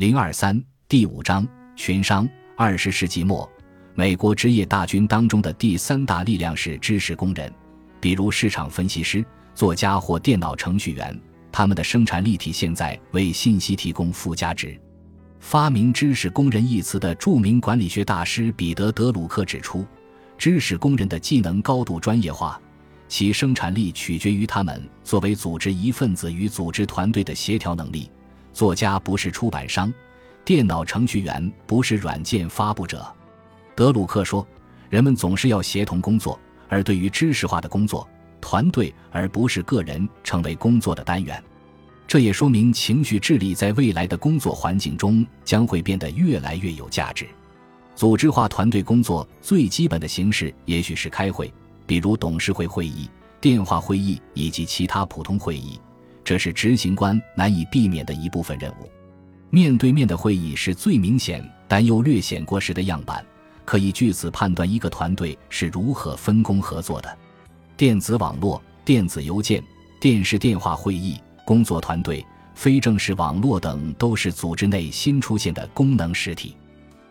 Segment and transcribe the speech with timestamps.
[0.00, 0.58] 零二三
[0.88, 1.46] 第五章
[1.76, 2.26] 群商。
[2.56, 3.46] 二十世纪末，
[3.94, 7.52] 美国职业大军当中的第三大力量是知识工人，
[8.00, 9.22] 比如市场分析师、
[9.54, 11.14] 作家或电脑程序员。
[11.52, 14.74] 他们的生产力体现在为信息提供附加值。
[15.38, 19.84] 发明“知识工人”一词的著名管理学大师彼得·德鲁克指出，
[20.38, 22.58] 知识工人的技能高度专业化，
[23.06, 28.10] 其生产力取决于他们作为组织一份子与组织团队的协调能力。
[28.52, 29.92] 作家不是出版商，
[30.44, 33.06] 电脑程序员不是软件发布者。
[33.74, 34.46] 德鲁克说
[34.90, 38.06] ：“人们总是要协同工作，而对于知识化的工作，
[38.40, 41.42] 团队而不是个人成为工作的单元。”
[42.06, 47.24] 这也说明情绪智力在未来的工作环境中将会变得越来越有价值。
[47.94, 51.52] 组织化团队工作最基本的形式也许是开会，
[51.86, 53.08] 比如董事会会议、
[53.40, 55.78] 电话会议以及其他普通会议，
[56.30, 58.88] 这是执行官难以避免的一部分任务。
[59.50, 63.26] 面对面的会议是最明显但又略显过时的样板，
[63.64, 67.18] 可以据此判断一个团队是如何分工合作的。
[67.76, 69.60] 电子网络、电子邮件、
[70.00, 71.18] 电视电话会议。
[71.44, 76.56] 工作团队、非正式网络等都是组织内新出现的功能实体。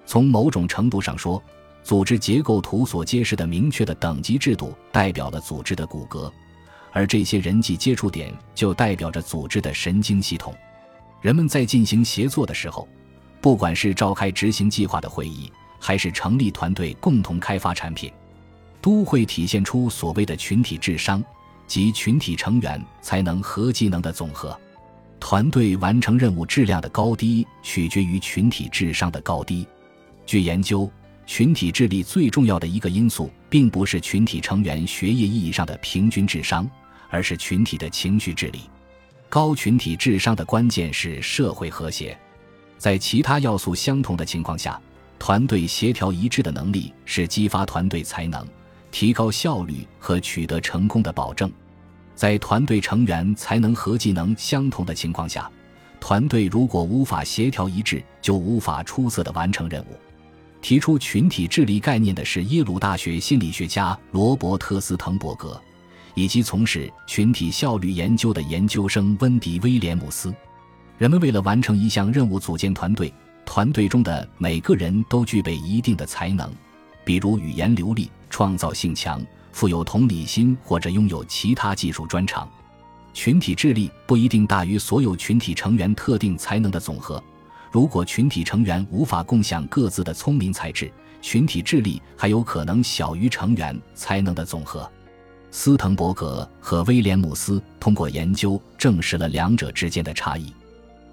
[0.06, 1.44] 从某种程度上说，
[1.84, 6.32] 组织结构图所揭示的明确的等级制度代表了组织的骨骼，
[6.92, 10.54] 而这些人际接触点就代表着组织的神经系统。
[11.22, 12.88] 人们在进行协作的时候，
[13.42, 18.12] 不管是召开执行计划的会议，还是成立团队共同开发产品，
[18.82, 21.24] 都会体现出所谓的群体智商。
[21.68, 24.60] 及群体成员才能和技能的总和，
[25.20, 29.68] 团队完成任务质量的高低取决于群体智商的高低。
[30.26, 30.92] 据研究，
[31.30, 36.68] 群体智力最重要的一个因素，并不是群体成员学业意义上的平均智商，
[37.08, 38.62] 而是群体的情绪智力。
[39.30, 42.18] 高群体智商的关键是社会和谐。
[42.80, 44.82] 在其他要素相同的情况下，
[45.20, 48.44] 团队协调一致的能力是激发团队才能。
[48.90, 51.52] 提高效率和取得成功的保证，
[52.16, 55.48] 在团队成员才能和技能相同的情况下，
[56.00, 59.96] 团队如果无法协调一致，就无法出色的完成任务。
[60.62, 65.60] 提出群体智力概念的是耶鲁大学心理学家罗伯特·斯滕伯格，
[66.16, 70.34] 以及从事群体效率研究的研究生温迪·威廉姆斯。
[70.98, 73.14] 人们为了完成一项任务组建团队，
[73.46, 76.52] 团队中的每个人都具备一定的才能，
[77.06, 78.10] 比如语言流利。
[78.32, 79.20] 创造性强，
[79.52, 82.48] 富有同理心，或者拥有其他技术专长。
[83.12, 87.22] 群体智力不一定大于所有群体成员特定才能的总和。
[87.72, 90.92] 如果群体成员无法共享各自的聪明才智，
[91.22, 94.90] 群体智力还有可能小于成员才能的总和。
[95.52, 100.54] 斯滕伯格和威廉姆斯通过研究证实了两者之间的差异。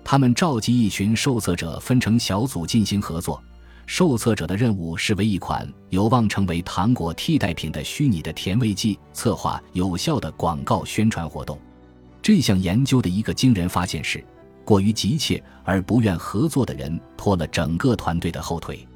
[0.05, 3.43] 他们召集一群受测者，分成小组进行合作。
[3.87, 11.59] 受测者的任务是为一款有望成为糖果替代品的虚拟的甜味剂策划有效的广告宣传活动。
[12.21, 14.25] 这项研究的一个惊人发现是，
[14.67, 18.87] 过于急切而不愿合作的人拖了整个团队的后腿，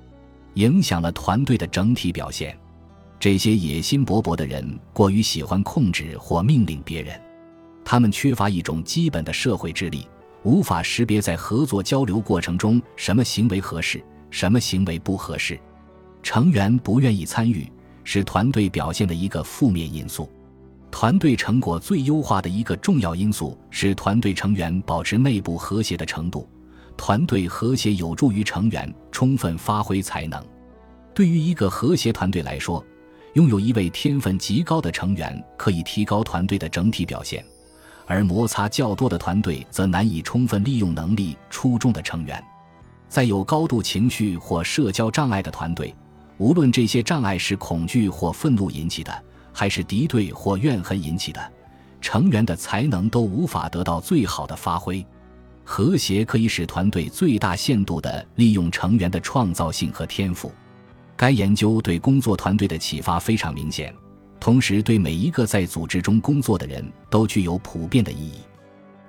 [0.54, 2.58] 影响了团队的整体表现。
[3.20, 7.20] 这些野心勃勃的人过于喜欢控制或命令别人，
[7.84, 10.08] 他们缺乏一种基本的社会智力，
[10.42, 14.02] 无法识别在合作交流过程中什么行为合适。
[14.30, 15.58] 什么行为不合适？
[16.22, 17.70] 成员不愿意参与，
[18.04, 20.28] 是团队表现的一个负面因素。
[20.90, 26.48] 团队成果最优化的一个重要因素是团队成员保持内部和谐的程度。
[26.96, 30.44] 团队和谐有助于成员充分发挥才能。
[31.14, 32.84] 对于一个和谐团队来说，
[33.34, 37.42] 拥有一位天分极高的成员可以提高团队的整体表现，
[38.06, 42.42] 而摩擦较多的团队则难以充分利用能力出众的成员。
[43.08, 45.94] 在有高度情绪或社交障碍的团队，
[46.36, 49.24] 无论这些障碍是恐惧或愤怒引起的，
[49.60, 51.52] 还是敌对或怨恨引起的，
[52.00, 55.06] 成员的才能都无法得到最好的发挥。
[55.64, 60.50] 和谐可以使团队最大限度地利用成员的创造性和天赋。
[61.14, 63.94] 该研究对工作团队的启发非常明显，
[64.40, 68.36] 同时对每一个在组织中工作的人都具有普遍的意义。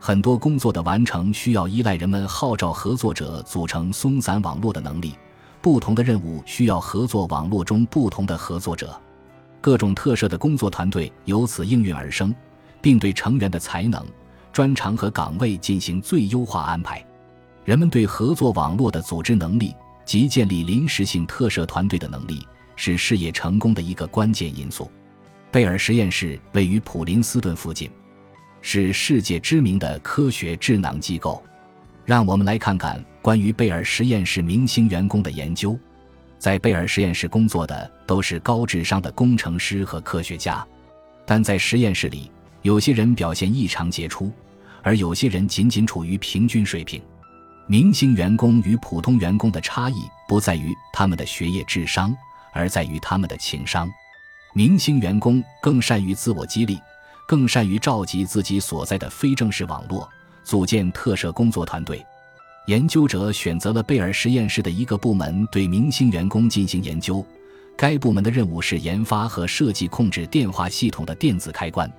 [0.01, 5.13] 很多工作的完成需要依赖人们号召合作者组成松散网络的能力。
[5.61, 8.99] 不同的任务需要合作网络中不同的合作者。
[9.61, 12.33] 各种特色的工作团队由此应运而生，
[12.81, 14.03] 并对成员的才能、
[14.51, 17.05] 专长和岗位进行最优化安排。
[17.63, 19.73] 人们对合作网络的组织能力
[20.03, 24.91] 及建立临时性特色团队的能力是事业成功的一个关键因素。
[25.51, 27.89] 贝尔实验室位于普林斯顿附近。
[28.63, 31.43] 是世界知名的科学智囊机构，
[32.05, 35.75] 让我们来看看关于贝尔实验室明星员工的研究。
[36.41, 40.65] 在贝尔实验室工作的都是高智商的工程师和科学家，
[41.23, 42.31] 但在实验室里，
[42.63, 44.31] 有些人表现异常杰出，
[44.81, 46.99] 而有些人仅仅处于平均水平。
[47.67, 52.11] 明星员工与普通员工的差异不在于他们的学业智商，
[52.53, 53.87] 而在于他们的情商。
[54.55, 56.79] 明星员工更善于自我激励，
[57.27, 60.09] 更善于召集自己所在的非正式网络，
[60.43, 62.03] 组建特设工作团队。
[62.67, 67.25] 研究者选择了贝尔实验室的一个部门对明星员工进行研究。
[67.75, 71.91] 该部门的任务是研发和设计控制电话系统的电子开关。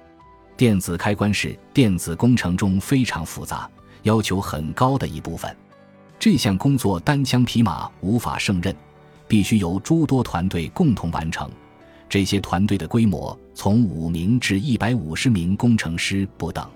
[0.57, 3.69] 电子开关是电子工程中非常复杂、
[4.03, 5.55] 要求很高的一部分。
[6.21, 8.73] 这项工作单枪匹马无法胜任，
[9.27, 11.51] 必须由诸多团队共同完成。
[12.09, 16.71] 这些团队的规模从五名至一百五十名工程师不等。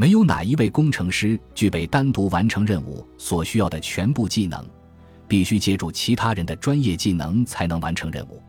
[0.00, 4.64] 没有哪一位工程师具备单独完成任务所需要的全部技能，
[5.26, 8.40] 必须借助其他人的专业技能才能完成任务。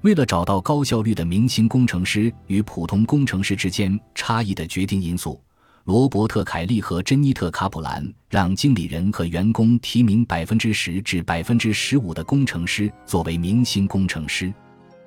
[0.00, 5.38] 为了找到高效率的明星工程师与普通工程师之间差异的决定因素，
[5.84, 14.50] 罗伯特·凯利和珍妮特·卡普兰让经理人和员工提名百分之十至百分之十五的工程师作为明星工程师。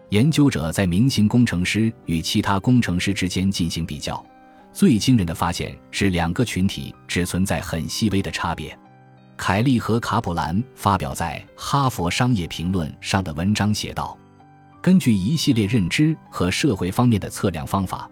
[0.09, 4.23] 研究者在明星工程师与其他工程师之间进行比较。
[4.71, 8.77] 最惊人的发现是，两个群体只存在很细微的差别。
[9.35, 14.17] 凯利和卡普兰发表在《哈佛商业评论》上的文章写道
[14.81, 18.09] ：“根据一系列认知和社会方面的测量方法，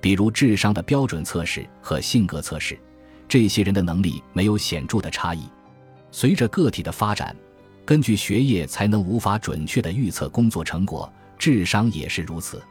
[0.00, 2.78] 比如智商的标准测试和性格测试，
[3.26, 5.48] 这些人的能力没有显著的差异。
[6.10, 7.34] 随着个体的发展，
[7.84, 12.62] 根据学业才能无法准确地预测工作成果，智商也是如此。”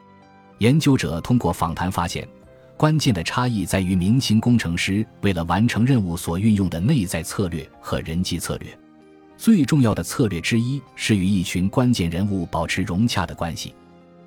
[0.60, 2.28] 研究者通过访谈发现。
[2.78, 8.78] 关键的差异在于明星工程师为了完成任务所运用的内在策略和人际策略。
[9.38, 13.74] 最重要的策略之一是与一群关键人物保持融洽的关系。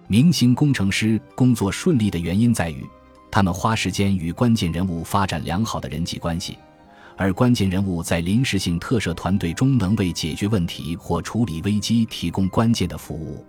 [0.07, 2.87] 明星工程师工作顺利的原因在于，
[3.31, 6.57] 他们花时间与关键人物发展良好的人际关系，
[7.19, 13.45] 而关键人物在临时性特设团队中能为解决问题或处理危机提供关键的服务。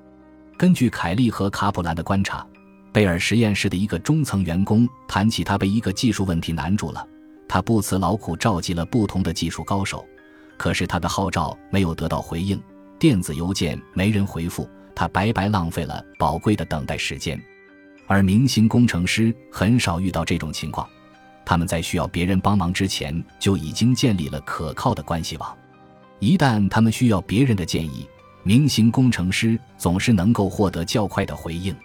[0.58, 2.46] 根据凯利和卡普兰的观察。
[2.92, 7.08] 贝尔实验室的一个中层员工谈起他被一个技术问题难住了，
[7.48, 10.04] 他不辞劳苦召集了不同的技术高手，
[10.58, 12.60] 可是他的号召没有得到回应，
[12.98, 17.40] 电子邮件没人回复，他白白浪费了宝贵的等待时间。
[18.08, 20.90] 而明星工程师很少遇到这种情况，
[21.46, 25.56] 他们在需要别人帮忙之前就已经建立了可靠的关系网，
[26.18, 28.10] 一旦他们需要别人的建议，
[28.42, 31.76] 明星工程师总是能够获得较快的回应。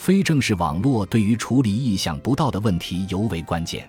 [0.00, 3.86] 非正式网络对于处理意想不到的问题尤为关键。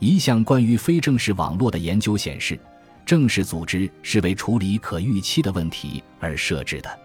[0.00, 2.58] 一项关于非正式网络的研究显示，
[3.04, 6.98] 正式组织是为处理可预期的问题而设置的。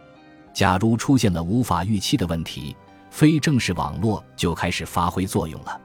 [0.55, 2.75] 假如出现了无法预期的问题，
[3.11, 5.79] 非正式网络就开始发挥作用了。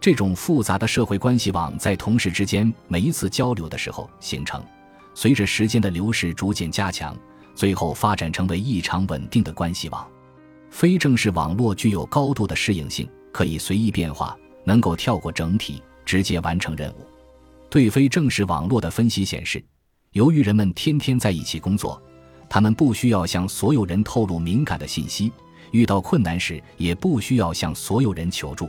[0.00, 4.64] 这种复杂的社会关系网在同事之间每一次交流的时候形成，
[5.14, 7.14] 随着时间的流逝逐渐加强，
[7.54, 10.08] 最后发展成为异常稳定的关系网。
[10.70, 17.06] 非正式网络具有高度的适应性，可以随意变化，能够跳过整体，直接完成任务。
[17.68, 19.62] 对非正式网络的分析显示，
[20.12, 22.00] 由于人们天天在一起工作，
[22.48, 25.30] 他们不需要向所有人透露敏感的信息，
[25.72, 28.68] 遇到困难时也不需要向所有人求助。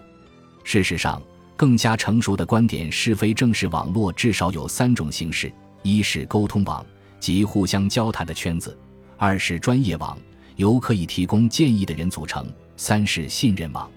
[0.64, 1.22] 事实上，
[1.56, 6.86] 更加成熟的观点是，非正式网络至少有三种形式：一是沟通网，
[7.20, 8.72] 即互相交谈的圈子；
[9.18, 10.18] 二是专业网。
[10.56, 12.46] 由可以提供建议的人组成。
[12.78, 13.90] 三是信任网，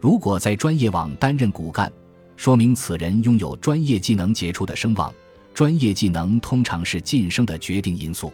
[0.00, 1.92] 如果在专业网担任骨干，
[2.36, 5.12] 说明此人拥有专业技能杰出的声望。
[5.54, 8.32] 专业技能通常是晋升的决定因素。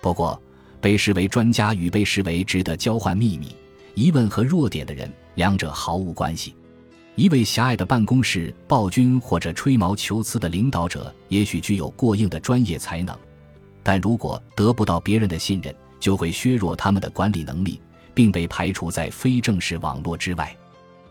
[0.00, 0.40] 不过，
[0.80, 3.56] 被视为专家与被视为值得交换秘密、
[3.94, 6.54] 疑问和弱点的人，两者毫无关系。
[7.14, 13.16] 一位狭隘的办公室暴君或者吹毛求疵的领导者，也许具有过硬的专业才能，
[13.82, 17.80] 但如果得不到别人的信任，就会削弱他们的管理能力，
[18.12, 20.54] 并被排除在非正式网络之外。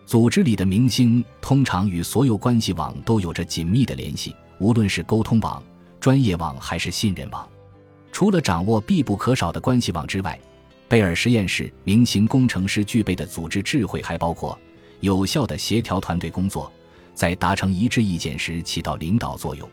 [0.06, 5.64] 组织里的明星通常与所有关系网都有着紧密的联系，无论是沟通网、
[5.98, 7.48] 专业网还是信任网。
[8.12, 10.38] 除了掌握必不可少的关系网之外，
[10.90, 14.60] 贝尔实验室明星工程师具备的组织智慧还包括
[15.00, 16.70] 有效的协调团队工作，
[17.16, 19.70] 在达成一致意见时起到领导作用，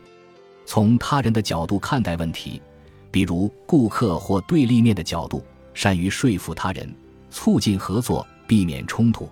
[0.65, 2.61] 从他人的角度看待问题。
[3.11, 6.93] 比如顾客或对立面的角度，善于说服他人，
[7.29, 9.29] 促进合作，避免冲突。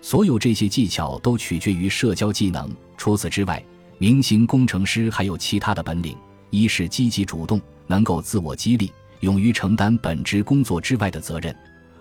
[0.00, 2.70] 所有这些技巧都取决于社交技能。
[2.96, 3.62] 除此之外，
[3.98, 6.16] 明星工程师还有其他的本领，
[6.50, 11.52] 一是积极主动，能够自我激励，勇于承担本职工作之外的责任；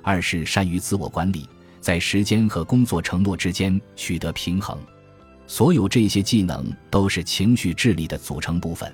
[0.04, 1.50] 二是善于自我管理，
[1.82, 4.78] 在时间和工作承诺之间取得平衡。
[5.48, 8.94] 所有这些技能都是情绪智力的组成部分。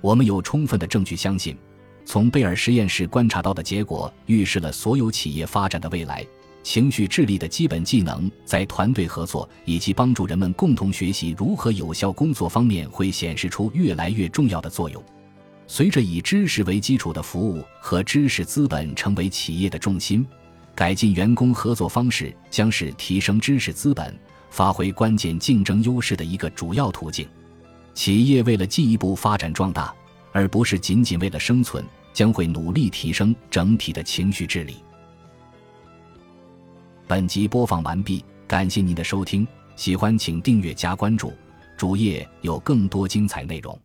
[0.00, 1.56] 我们有充分的证据相信，
[2.04, 6.24] 从贝尔实验室观察到的结果预示了所有企业发展的未来。
[6.62, 15.02] 情绪智力的基本技能在团队合作以及帮助人们共同学习如何有效工作方面会显示出越来越重要的作用。
[15.66, 20.26] 随着以知识为基础的服务和知识资本成为企业的重心，
[20.74, 24.18] 改进员工合作方式将是提升知识资本、
[24.50, 27.26] 发挥关键竞争优势的一个主要途径。
[27.98, 29.92] 企业为了进一步发展壮大，
[30.30, 34.76] 而不是仅仅为了生存，将会努力提升整体的情绪智力。
[37.08, 41.32] 本集播放完毕，感谢您的收听，喜欢请订阅加关注，
[41.76, 43.76] 主页有更多精彩内容。